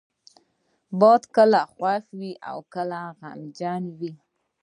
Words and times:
باد 0.99 1.23
کله 1.35 1.61
خوښ 1.73 2.03
وي، 2.19 2.31
کله 2.73 2.99
غمجنه 3.19 3.89
وي 3.99 4.11